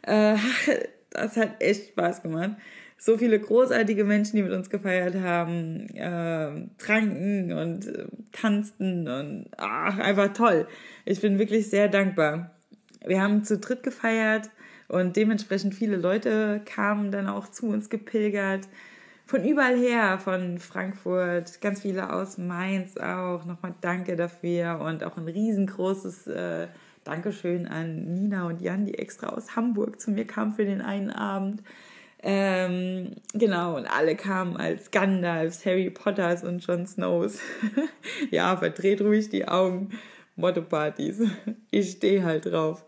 Äh, 0.03 0.38
das 1.09 1.35
hat 1.35 1.62
echt 1.62 1.89
Spaß 1.89 2.21
gemacht. 2.21 2.51
So 2.97 3.17
viele 3.17 3.38
großartige 3.38 4.05
Menschen, 4.05 4.38
die 4.38 4.43
mit 4.43 4.53
uns 4.53 4.69
gefeiert 4.69 5.15
haben, 5.15 5.89
äh, 5.89 6.67
tranken 6.77 7.51
und 7.51 7.88
äh, 7.88 8.05
tanzten 8.31 9.09
und 9.09 9.47
ach, 9.57 10.00
einfach 10.00 10.31
toll. 10.31 10.67
Ich 11.03 11.19
bin 11.19 11.38
wirklich 11.38 11.69
sehr 11.69 11.89
dankbar. 11.89 12.51
Wir 13.05 13.22
haben 13.22 13.43
zu 13.43 13.57
dritt 13.57 13.83
gefeiert 13.83 14.50
und 14.88 15.15
dementsprechend 15.15 15.75
viele 15.75 15.98
Leute 15.98 16.62
kamen 16.65 17.12
dann 17.12 17.27
auch 17.27 17.50
zu 17.50 17.67
uns 17.67 17.89
gepilgert 17.89 18.67
von 19.25 19.45
überall 19.45 19.77
her, 19.77 20.19
von 20.19 20.60
Frankfurt, 20.60 21.62
ganz 21.62 21.81
viele 21.81 22.13
aus 22.13 22.38
Mainz 22.38 22.98
auch. 22.98 23.45
Nochmal 23.45 23.74
danke 23.81 24.15
dafür 24.15 24.81
und 24.81 25.03
auch 25.03 25.17
ein 25.17 25.27
riesengroßes 25.27 26.27
äh, 26.27 26.67
Dankeschön 27.03 27.67
an 27.67 28.13
Nina 28.13 28.48
und 28.48 28.62
Jan, 28.62 28.86
die 28.86 28.98
extra 28.98 29.29
aus 29.29 29.55
Hamburg 29.55 30.00
zu 30.00 30.12
mir 30.12 30.25
kamen 30.25 30.53
für 30.53 30.65
den 30.65 30.81
einen 30.81 31.10
Abend. 31.10 31.63
Ähm, 32.22 33.15
genau, 33.33 33.75
und 33.75 33.86
alle 33.86 34.15
kamen 34.15 34.55
als 34.55 34.91
Gandalfs, 34.91 35.65
Harry 35.65 35.89
Potters 35.89 36.43
und 36.43 36.65
Jon 36.65 36.86
Snows. 36.86 37.39
ja, 38.31 38.55
verdreht 38.55 39.01
ruhig 39.01 39.30
die 39.30 39.47
Augen. 39.47 39.89
Motto-Partys. 40.36 41.22
Ich 41.72 41.91
stehe 41.91 42.24
halt 42.24 42.46
drauf. 42.46 42.86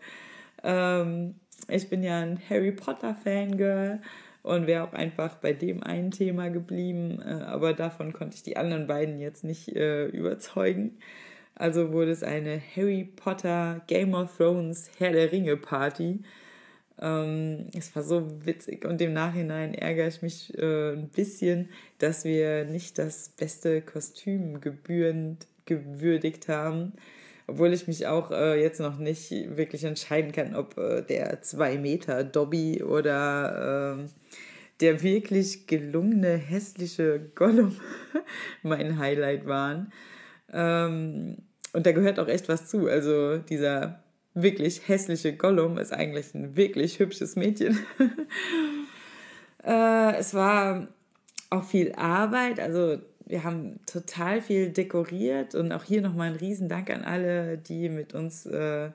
Ähm, 0.62 1.34
ich 1.68 1.88
bin 1.88 2.04
ja 2.04 2.20
ein 2.20 2.40
Harry 2.48 2.70
Potter-Fangirl 2.70 4.00
und 4.42 4.68
wäre 4.68 4.84
auch 4.84 4.92
einfach 4.92 5.34
bei 5.36 5.52
dem 5.52 5.82
einen 5.82 6.12
Thema 6.12 6.50
geblieben, 6.50 7.20
äh, 7.20 7.42
aber 7.44 7.72
davon 7.72 8.12
konnte 8.12 8.36
ich 8.36 8.44
die 8.44 8.56
anderen 8.56 8.86
beiden 8.86 9.18
jetzt 9.18 9.42
nicht 9.42 9.74
äh, 9.74 10.06
überzeugen. 10.06 10.98
Also 11.56 11.92
wurde 11.92 12.12
es 12.12 12.22
eine 12.22 12.60
Harry 12.76 13.04
Potter 13.04 13.82
Game 13.88 14.14
of 14.14 14.36
Thrones 14.36 14.90
Herr 14.98 15.12
der 15.12 15.32
Ringe 15.32 15.56
Party. 15.56 16.20
Ähm, 17.00 17.66
es 17.76 17.94
war 17.96 18.02
so 18.02 18.46
witzig 18.46 18.84
und 18.84 19.00
im 19.02 19.12
Nachhinein 19.12 19.74
ärgere 19.74 20.06
ich 20.06 20.22
mich 20.22 20.56
äh, 20.56 20.92
ein 20.92 21.08
bisschen, 21.08 21.70
dass 21.98 22.24
wir 22.24 22.64
nicht 22.64 22.98
das 22.98 23.30
beste 23.30 23.82
Kostüm 23.82 24.60
gebührend 24.60 25.46
gewürdigt 25.64 26.48
haben. 26.48 26.92
Obwohl 27.48 27.72
ich 27.72 27.86
mich 27.86 28.06
auch 28.06 28.32
äh, 28.32 28.60
jetzt 28.60 28.80
noch 28.80 28.98
nicht 28.98 29.30
wirklich 29.56 29.84
entscheiden 29.84 30.32
kann, 30.32 30.56
ob 30.56 30.76
äh, 30.78 31.02
der 31.02 31.42
2 31.42 31.78
Meter 31.78 32.24
Dobby 32.24 32.82
oder 32.82 33.96
ähm, 33.96 34.08
der 34.80 35.02
wirklich 35.02 35.66
gelungene, 35.66 36.36
hässliche 36.36 37.20
Gollum 37.34 37.76
mein 38.62 38.98
Highlight 38.98 39.46
waren. 39.46 39.92
Ähm, 40.52 41.38
und 41.72 41.86
da 41.86 41.92
gehört 41.92 42.18
auch 42.18 42.28
echt 42.28 42.48
was 42.48 42.68
zu. 42.68 42.88
Also 42.88 43.38
dieser 43.38 44.02
wirklich 44.34 44.86
hässliche 44.88 45.34
Gollum 45.36 45.78
ist 45.78 45.92
eigentlich 45.92 46.34
ein 46.34 46.56
wirklich 46.56 46.98
hübsches 46.98 47.36
Mädchen. 47.36 47.78
äh, 49.64 50.16
es 50.16 50.34
war 50.34 50.88
auch 51.50 51.64
viel 51.64 51.92
Arbeit. 51.92 52.60
Also 52.60 52.98
wir 53.26 53.42
haben 53.42 53.80
total 53.86 54.40
viel 54.40 54.70
dekoriert 54.70 55.54
und 55.54 55.72
auch 55.72 55.84
hier 55.84 56.00
nochmal 56.00 56.30
ein 56.30 56.36
Riesendank 56.36 56.90
an 56.90 57.02
alle, 57.02 57.58
die 57.58 57.88
mit 57.88 58.14
uns 58.14 58.46
äh, 58.46 58.90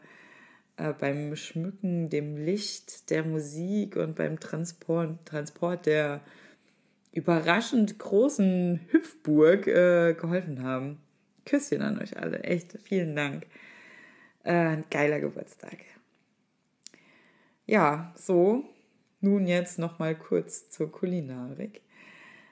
äh, 0.78 0.94
beim 0.98 1.36
Schmücken, 1.36 2.10
dem 2.10 2.38
Licht, 2.38 3.10
der 3.10 3.24
Musik 3.24 3.98
und 3.98 4.16
beim 4.16 4.40
Transport, 4.40 5.26
Transport 5.26 5.86
der 5.86 6.22
überraschend 7.12 8.00
großen 8.00 8.80
Hüpfburg 8.90 9.68
äh, 9.68 10.14
geholfen 10.14 10.64
haben. 10.64 11.00
Küsschen 11.46 11.82
an 11.82 12.00
euch 12.00 12.18
alle, 12.18 12.40
echt, 12.44 12.78
vielen 12.84 13.16
Dank. 13.16 13.46
Äh, 14.44 14.54
ein 14.54 14.86
geiler 14.90 15.20
Geburtstag. 15.20 15.78
Ja, 17.66 18.14
so, 18.16 18.64
nun 19.20 19.46
jetzt 19.46 19.78
nochmal 19.78 20.16
kurz 20.16 20.70
zur 20.70 20.90
Kulinarik. 20.90 21.82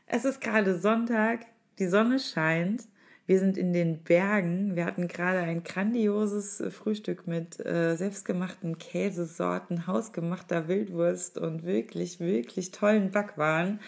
Es 0.07 0.25
ist 0.25 0.41
gerade 0.41 0.77
Sonntag, 0.77 1.45
die 1.79 1.87
Sonne 1.87 2.19
scheint 2.19 2.83
wir 3.29 3.37
sind 3.37 3.59
in 3.59 3.73
den 3.73 4.01
Bergen. 4.01 4.75
Wir 4.75 4.85
hatten 4.85 5.07
gerade 5.07 5.41
ein 5.41 5.63
grandioses 5.63 6.59
äh, 6.59 6.71
Frühstück 6.71 7.27
mit 7.27 7.63
äh, 7.63 7.95
selbstgemachten 7.95 8.79
Käsesorten, 8.79 9.85
hausgemachter 9.85 10.67
Wildwurst 10.67 11.37
und 11.37 11.63
wirklich, 11.63 12.19
wirklich 12.19 12.71
tollen 12.71 13.11
Backwaren. 13.11 13.81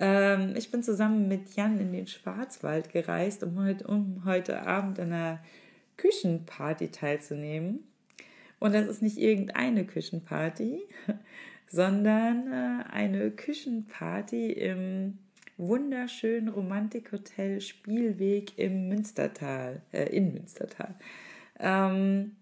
Ähm, 0.00 0.54
ich 0.56 0.72
bin 0.72 0.82
zusammen 0.82 1.28
mit 1.28 1.54
Jan 1.54 1.78
in 1.78 1.92
den 1.92 2.08
Schwarzwald 2.08 2.90
gereist, 2.90 3.44
um 3.44 3.64
heute, 3.64 3.86
um 3.86 4.24
heute 4.24 4.66
Abend 4.66 4.98
an 4.98 5.12
einer 5.12 5.38
Küchenparty 5.96 6.88
teilzunehmen. 6.88 7.84
Und 8.58 8.74
das 8.74 8.88
ist 8.88 9.02
nicht 9.02 9.18
irgendeine 9.18 9.86
Küchenparty, 9.86 10.82
sondern 11.68 12.52
äh, 12.52 12.92
eine 12.92 13.30
Küchenparty 13.30 14.50
im 14.50 15.18
wunderschönen 15.56 16.48
Romantikhotel 16.48 17.60
Spielweg 17.60 18.58
im 18.58 18.88
Münstertal, 18.88 19.82
äh, 19.92 20.04
in 20.14 20.32
Münstertal. 20.32 20.94
Ähm, 21.58 22.32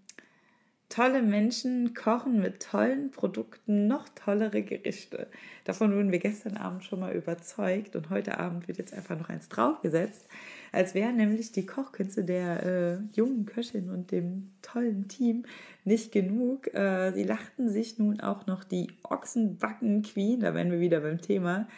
tolle 0.92 1.22
Menschen 1.22 1.94
kochen 1.94 2.40
mit 2.40 2.62
tollen 2.62 3.10
Produkten 3.10 3.86
noch 3.86 4.08
tollere 4.10 4.62
Gerichte. 4.62 5.28
Davon 5.64 5.94
wurden 5.94 6.12
wir 6.12 6.18
gestern 6.18 6.58
Abend 6.58 6.84
schon 6.84 7.00
mal 7.00 7.14
überzeugt 7.14 7.96
und 7.96 8.10
heute 8.10 8.38
Abend 8.38 8.68
wird 8.68 8.76
jetzt 8.76 8.92
einfach 8.92 9.18
noch 9.18 9.30
eins 9.30 9.48
draufgesetzt, 9.48 10.26
als 10.70 10.94
wären 10.94 11.16
nämlich 11.16 11.50
die 11.52 11.64
Kochkünste 11.64 12.24
der 12.24 12.62
äh, 12.62 12.98
jungen 13.16 13.46
Köchin 13.46 13.88
und 13.88 14.10
dem 14.10 14.50
tollen 14.60 15.08
Team 15.08 15.44
nicht 15.84 16.12
genug. 16.12 16.72
Äh, 16.74 17.12
sie 17.12 17.24
lachten 17.24 17.70
sich 17.70 17.98
nun 17.98 18.20
auch 18.20 18.46
noch 18.46 18.62
die 18.62 18.88
Ochsenbacken 19.02 20.02
Queen, 20.02 20.40
da 20.40 20.54
wären 20.54 20.70
wir 20.70 20.80
wieder 20.80 21.00
beim 21.00 21.22
Thema, 21.22 21.68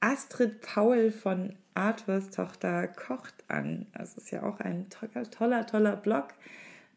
Astrid 0.00 0.60
Paul 0.60 1.10
von 1.10 1.54
Arthurs 1.74 2.30
Tochter 2.30 2.88
kocht 2.88 3.34
an. 3.48 3.86
Das 3.96 4.16
ist 4.16 4.30
ja 4.30 4.42
auch 4.42 4.60
ein 4.60 4.88
toller, 4.90 5.30
toller, 5.30 5.66
toller 5.66 5.96
Blog, 5.96 6.28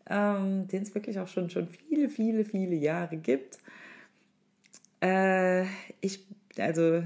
ähm, 0.09 0.67
den 0.67 0.83
es 0.83 0.93
wirklich 0.95 1.19
auch 1.19 1.27
schon, 1.27 1.49
schon 1.49 1.67
viele, 1.67 2.09
viele, 2.09 2.45
viele 2.45 2.75
Jahre 2.75 3.17
gibt. 3.17 3.59
Äh, 5.01 5.65
ich 6.01 6.25
also 6.57 7.03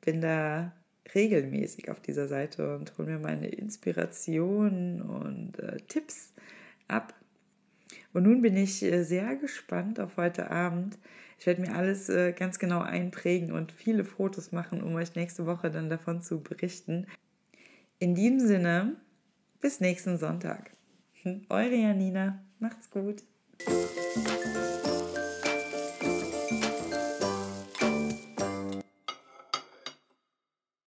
bin 0.00 0.20
da 0.20 0.72
regelmäßig 1.14 1.90
auf 1.90 2.00
dieser 2.00 2.28
Seite 2.28 2.76
und 2.76 2.96
hole 2.98 3.08
mir 3.08 3.18
meine 3.18 3.48
Inspirationen 3.48 5.02
und 5.02 5.58
äh, 5.58 5.78
Tipps 5.88 6.32
ab. 6.88 7.14
Und 8.12 8.24
nun 8.24 8.42
bin 8.42 8.56
ich 8.56 8.82
äh, 8.82 9.02
sehr 9.02 9.36
gespannt 9.36 10.00
auf 10.00 10.16
heute 10.16 10.50
Abend. 10.50 10.98
Ich 11.38 11.46
werde 11.46 11.60
mir 11.60 11.74
alles 11.74 12.08
äh, 12.08 12.32
ganz 12.32 12.58
genau 12.58 12.80
einprägen 12.80 13.52
und 13.52 13.72
viele 13.72 14.04
Fotos 14.04 14.52
machen, 14.52 14.82
um 14.82 14.94
euch 14.94 15.14
nächste 15.14 15.46
Woche 15.46 15.70
dann 15.70 15.90
davon 15.90 16.22
zu 16.22 16.40
berichten. 16.40 17.06
In 17.98 18.14
diesem 18.14 18.40
Sinne, 18.40 18.96
bis 19.60 19.80
nächsten 19.80 20.18
Sonntag. 20.18 20.70
Eure 21.48 21.74
Janina, 21.74 22.42
macht's 22.58 22.90
gut. 22.90 23.22